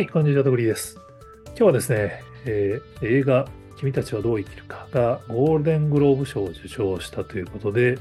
[0.00, 0.98] はい、こんにちは、とぐりです。
[1.48, 3.46] 今日はですね、えー映画、
[3.76, 7.98] 君たちはどう生きるかがゴールデングローブ賞を受賞したということで、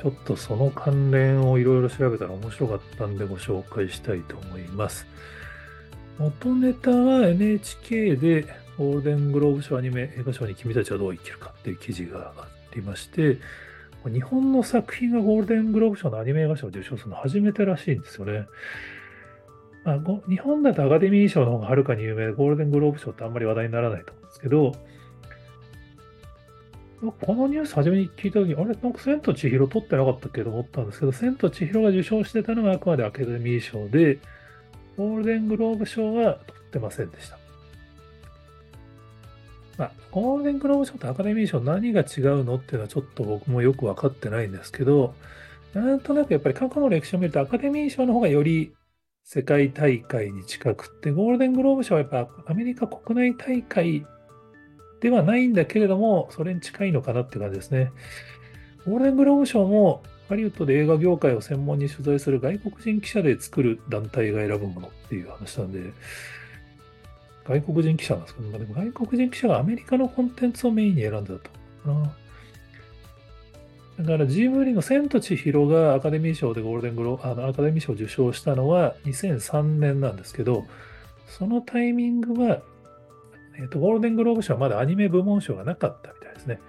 [0.00, 5.08] ちょっとその関連をいろいろ調べたら面白かったんでご紹介したいと思います。
[6.16, 8.44] 元ネタは NHK で
[8.78, 13.38] ゴールデングローブ賞アニメ映画賞に君たちはどう生きるかっていう記事がありまして、
[14.04, 18.46] 日本の作品がゴールデングローブ賞のアニメ映画賞を受賞するの初めてらしいんですよね。
[19.86, 24.72] まあ、日本だとアカデミー賞の方がはるかに有名で、ゴールデングローブ賞ってあんまり話題にならないと思うんですけど、
[27.20, 34.18] このニュース初めに聞いたときに、あれ、なんか千と千尋取ってなかったっけと思ったんですけど、千と千尋が受賞してたのがあくまでアカデミー賞で、
[34.96, 37.38] ゴールデングローブ賞は取ってませんでした。
[39.78, 45.14] まあ、ゴールデングローブ賞とアカデミー賞何が違うのっていうのはちょっと僕もよく分かってないんですけど、
[45.74, 48.74] なんとなくやっぱり過去の歴史を見るとアカデミー賞の方がより
[49.28, 54.06] 世界大会に近くって、ゴールデングローブ賞はやっぱアメリカ国内大会
[55.00, 57.90] ではないんだけれども、それに近いのかなって感じですね。
[58.86, 65.92] ゴールデングローブ賞もハリウッドで映画業界を専門に取材する外国人記者で作る団体が選ぶものっていう話なんで、
[67.48, 71.48] 外国人記者なんですけど、まあ、でも外国人記者がアメリカのコンテンツをメインに選んでた
[71.84, 72.12] とな。
[73.98, 80.66] だからジブリの千と千尋がアカデミー賞でゴールデングロあのアカデミー賞を受賞したのは2003年なんですけど、
[81.28, 82.60] そのタイミングは、
[83.58, 86.60] えーと、ゴールデングローブ賞はまだアニメ部門賞がなかったみたいですね。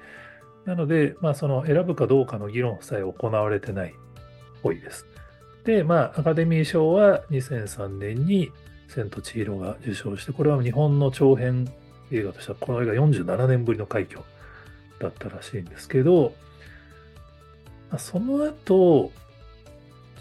[0.66, 3.94] なので、まあ、その選ぶかどうかの議論さえ行われてないっ
[4.64, 5.06] ぽいです。
[5.66, 8.52] で、まあ、アカデミー賞は2003年に
[8.88, 11.69] 千と千尋が受賞して、これは日本の長編
[12.12, 14.22] 映画としては、この映画47年ぶりの快挙
[15.00, 16.34] だったらしいんですけど、
[17.98, 19.12] その後、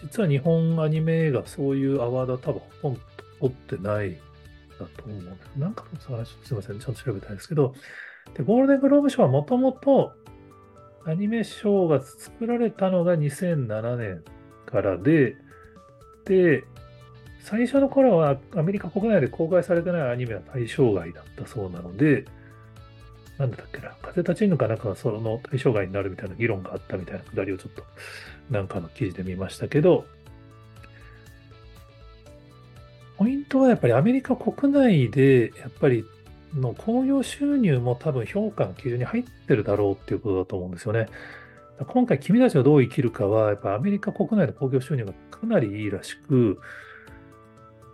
[0.03, 3.01] 実は日本アニメ映画、そういうアワードは多分ほとんど
[3.41, 4.17] 取ってない
[4.79, 5.59] だと思う。
[5.59, 7.75] なんか、すいません、ちゃんと調べたいんですけど、
[8.35, 10.13] でゴールデングローブ賞はもともと
[11.05, 14.25] アニメ賞が作られたのが2007年
[14.67, 15.37] からで、
[16.25, 16.65] で、
[17.41, 22.25] 最初の頃はアメリカ国内で公開されてないアニメは対象外だったそうなので、
[23.39, 27.85] なんだっけな、風立ちぬかなんかがその対象外になるみたいな議論があったみたいなくだりをちょっと
[28.51, 30.07] なんかの記事で見ましたけど、
[33.19, 36.05] ポイントはやっぱりアメリカ国内でやっぱり
[36.55, 41.07] の興行収入も多分評価の基準に入ってるだろうっていうことだと思うんですよね。
[41.89, 46.59] 今回君たちがどう生きるかは、やっぱアメリカ国内の興行収入がかなりいいらしく、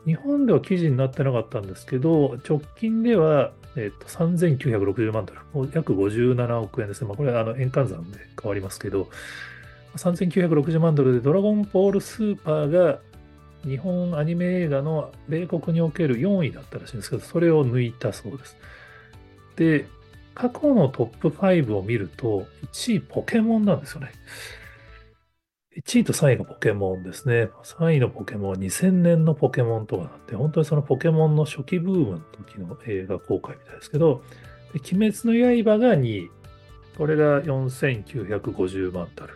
[0.07, 7.09] 日本では記事になってなかったんですけど、直近では、えっと、3960万ドル、約57億円ですね。
[7.09, 9.09] まあ、これはあの円換算で変わりますけど、
[9.97, 12.99] 3960万ドルでドラゴンボールスーパーが
[13.65, 18.57] 日本アニメ映画の米国における4位だったらしいんですけど、それを抜いたそうです。
[19.57, 19.87] で、
[20.35, 24.11] 過去のトップ5を見ると、1位ポケモンなんですよね。
[25.85, 27.51] 1位と3位がポケモンですね。
[27.65, 34.23] 3位のポケモンは2000年のポケモンとかなんで、本当にそのポケモンの初期ブームの時の映画公開みたいですけど、
[34.75, 36.31] 鬼滅の刃が2位。
[36.97, 39.35] これが4950万ドル。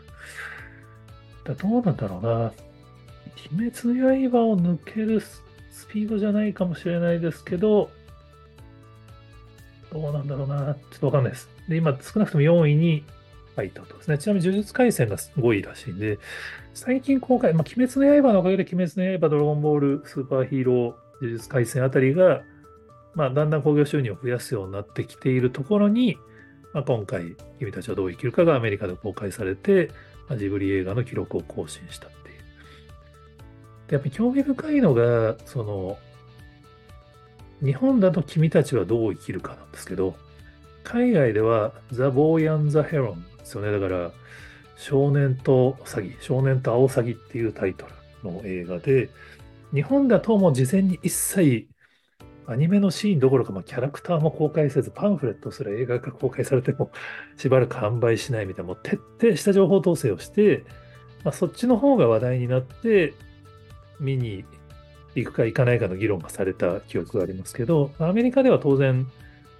[1.44, 2.52] だどうなんだろうな。
[3.50, 5.42] 鬼滅の刃を抜けるス
[5.88, 7.90] ピードじゃないかもしれないですけど、
[9.92, 10.74] どうなんだろうな。
[10.74, 11.48] ちょっとわかんないです。
[11.68, 13.04] で、今、少なくとも4位に
[13.56, 14.18] 入ったとですね。
[14.18, 16.18] ちなみに呪術廻戦が5位らしいんで、
[16.74, 20.76] 最近公開、まあ、鬼滅の刃のおかげで鬼滅の刃、ドラゴンボール、スーパーヒーロー、
[21.22, 22.42] 呪術廻戦あたりが、
[23.14, 26.18] まあ、だんだん興行収入を増やすようになってきているところに、
[26.74, 29.90] まあ、今回、君たちはどう生きるかがアメリカで公開されて、
[30.28, 32.36] まあ、ジブリ映画の記録を更新したっていう。
[33.88, 35.98] で、やっぱり興味深いのが、その、
[37.64, 40.14] 日本だと君たちはどう生きるかなんですけど、
[40.84, 43.72] 海外ではザ・ボーイ・アン・ザ・ヘロンですよね。
[43.72, 44.12] だから、
[44.76, 47.86] 少年とサギ、少年とアオサギっていうタイト
[48.22, 49.08] ルの映画で、
[49.72, 51.66] 日本だともう事前に一切
[52.48, 56.90] アニメのシーンどころか、まあ、キャラクターも公開せず、パンフレットすら映画が公開されても
[57.36, 60.64] しばらく販売しないみたいな、もう徹底した情報統制をして、
[61.24, 63.14] まあ、そっちの方が話題になって、
[63.98, 64.44] 見に
[65.14, 69.06] 行くか行かないかの議論がされた記憶がありますけど、アメリカでは当然、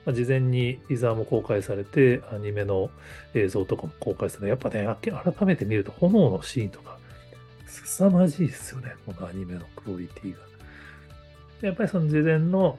[0.06, 2.90] まあ、事前にティザーも公開されて、アニメの
[3.34, 6.96] 映像とかも公開されて、やっぱね、改めて見ると炎のシーンとか、
[7.66, 10.38] 凄まじいですよね、このアニメのクオリティが。
[11.62, 12.78] やっぱりその事前の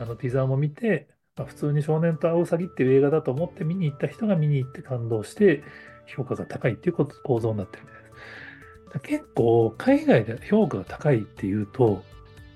[0.00, 1.06] あのティザーも見て、
[1.36, 5.62] まあ、普通に少年とアオサギっていう映画だと思って見に行った人が見に行って感動して、
[6.06, 9.22] 評価が高いっていう構造になってるみたいです。
[9.22, 12.02] 結構、海外で評価が高いっていうと、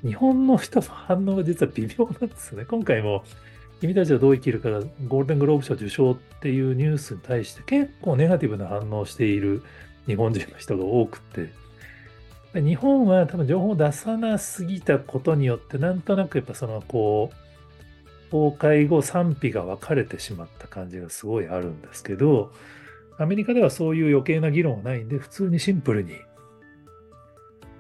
[0.07, 2.65] 日本の人の反応が実は微妙なんですね。
[2.65, 3.25] 今回も
[3.81, 9.63] 君たちはどう生きるかがゴールデングローブ賞受賞っていうニュースに対して結構ネガティブな反応をしている
[10.07, 11.51] 日本人の人が多くて、
[12.55, 17.47] 日本は多分情報を出さなすぎたことによってなんとなくやっぱそのこう
[18.31, 22.53] 崩壊後賛否が分かれてしまった感じがすごいあるんですけど
[23.19, 26.15] アメリカではそういう余計な議論はないんで普通にシンプルに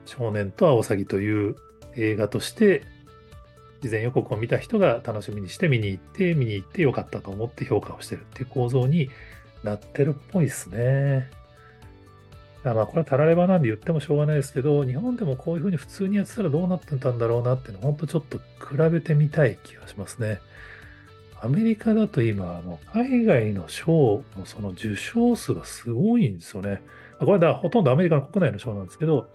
[0.04, 1.56] 少年とアオサギという
[1.96, 2.82] 映画として
[3.82, 9.10] 事前予告を見た人が楽しみにして見に行って見に行ってよかったと思って評価をしてるっていう構造に
[9.62, 11.30] なってるっぽいですね。
[12.64, 20.40] まあこれはたらればなんで言ってもしょうがないですけど、日本でもこういうふうに普通にやってたらどうなってたんだろうなっていうの本当ちょっと比べてみたい気がしますね。
[21.40, 26.82] アメリカだと今、あの海外の賞のその受賞数がすごいんですよね。
[27.20, 29.28] これはほとんどアメリカの国内の賞なんですけど、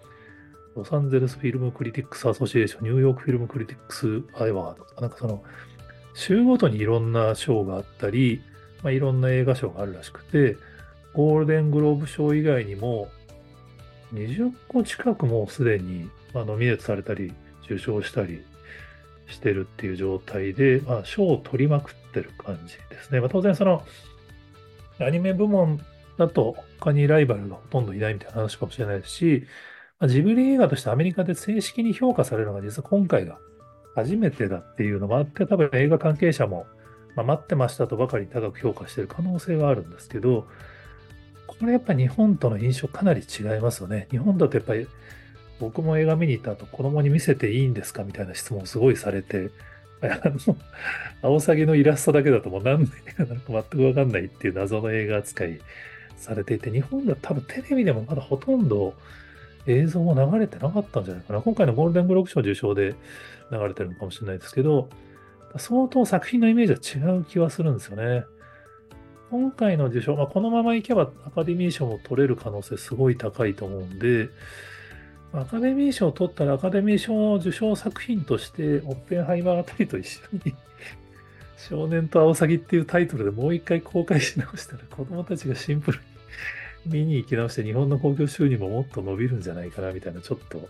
[0.74, 5.42] Los Angeles Film Critics Association、 New York Film Critics Award とか、なんかその、
[6.14, 8.42] 週ごとにいろんな賞があったり、
[8.82, 10.56] まあ、いろんな映画賞があるらしくて、
[11.12, 13.08] ゴールデングローブ賞以外にも、
[14.14, 17.32] 20個近くもうすでに、まあ、ノミネートされたり、
[17.64, 18.42] 受賞したり
[19.28, 23.20] してるっていう状態で、まあ、賞を取りまくってる感じですね。
[23.20, 23.84] まあ、当然その、
[25.00, 25.80] アニメ部門
[26.16, 29.44] だと他にライバルがほとんどいないみたいな話かもしれないですし、
[30.02, 33.38] ま、ジブリ映画としてアメリカで正式に評価されるのが実は今回が
[33.94, 36.66] 初めてだっていうのもあって、多分映画関係者も、
[37.14, 40.48] まあ、待ってましたとばかり高く評価している可能性はあるんですけど、
[41.46, 44.08] これやっぱ日本との印象かなり違いますよね。
[44.10, 44.88] 日本だとやっぱり
[45.60, 49.50] 僕も映画見に行った後子供に見せていいんですかみたいな質問をすごいされて、
[50.00, 50.56] あの、
[51.22, 52.88] アオサギのイラストだけだともう何の映
[53.18, 55.60] 画なのか全くわかんないっていう謎の映画扱い
[56.16, 58.94] されていて、日本だと多分テレビでもまだほとんど
[59.66, 61.40] 映像も流れてなかったんじゃないかな。
[61.40, 62.94] 今回のゴールデングローブ賞受賞で
[63.50, 64.88] 流れてるのかもしれないですけど、
[65.56, 68.24] 相当作品のイメージは違う気はするんですよね。
[69.30, 74.28] 今回の受賞、まあ、このままいけばアカデミー賞も取れる可能性すごい高いと思うんで、
[75.32, 80.54] アカデミー賞を取ったらアカデミー賞受賞作品として、オッペンハイマーあたりと一緒に
[81.56, 86.04] 少年とアオサギっていうタイトルでもう一回公開し直したら子供たちがシンプルに
[86.86, 90.68] 見に行き直して日本の興行収入ももっと伸びるんじゃないかなみたいなちょっと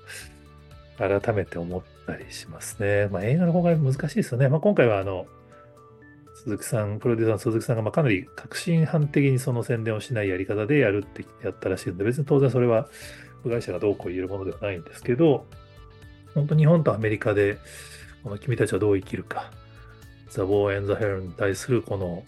[0.99, 3.09] 改めて思ったりしますね。
[3.09, 4.49] まあ映画の方が難しいですよね。
[4.49, 5.27] まあ今回はあの
[6.35, 12.89] 鈴木さん、プロデューサーの鈴木さんがまかなり革新犯的にその宣伝をしないやり方でやるってやったらしいので、別に当然それは
[13.45, 15.47] 部外者がどうこう言えるものではないんですけど、
[16.35, 17.59] 本当日本とアメリカで、
[18.25, 19.53] この君たちはどう生きるか、
[20.31, 22.25] ザ・ボー・エン・ザ・ヘルに対するこの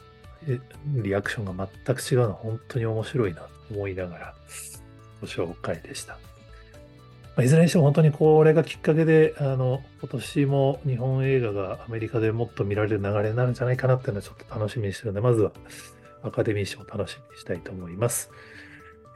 [1.03, 4.35] リアクションが全く違うのは本当に面白いな思いながら
[5.21, 6.19] ご紹介でした。
[7.43, 15.51] いずれにしても本当にこれがきっかけで、あの、今年も日本映画がアメリカでもっと見られる流れになるんじゃないかなっていうのはちょっと楽しみにしてるので、まずは
[16.23, 18.31] アカデミー賞を楽しみにしたいと思います。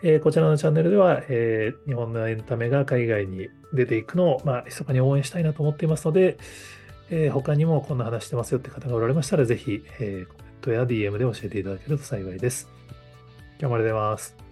[0.03, 6.39] えー、こちらのチャンネルでは、えー、日本のエンタメが海外に出ていくのを、まあ、密かに応援したいなと思っていますので、
[7.11, 12.78] えー、他にもこんな話してますよって方がおられましたら、ぜひ、えー、コメントや DM で教えていただけると幸いです。
[13.61, 14.48] 今日もあります。